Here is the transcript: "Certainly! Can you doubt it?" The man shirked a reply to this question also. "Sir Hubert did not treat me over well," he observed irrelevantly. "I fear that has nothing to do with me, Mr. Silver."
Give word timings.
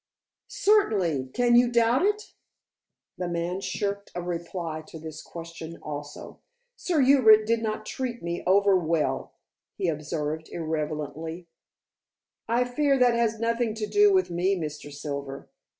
"Certainly! 0.47 1.29
Can 1.35 1.55
you 1.55 1.71
doubt 1.71 2.01
it?" 2.03 2.33
The 3.19 3.27
man 3.27 3.59
shirked 3.61 4.11
a 4.15 4.21
reply 4.23 4.81
to 4.87 4.97
this 4.97 5.21
question 5.21 5.77
also. 5.79 6.39
"Sir 6.75 7.01
Hubert 7.01 7.45
did 7.45 7.61
not 7.61 7.85
treat 7.85 8.23
me 8.23 8.41
over 8.47 8.75
well," 8.75 9.33
he 9.77 9.87
observed 9.89 10.49
irrelevantly. 10.49 11.45
"I 12.47 12.63
fear 12.65 12.97
that 12.97 13.13
has 13.13 13.39
nothing 13.39 13.75
to 13.75 13.85
do 13.85 14.11
with 14.11 14.31
me, 14.31 14.55
Mr. 14.55 14.91
Silver." 14.91 15.49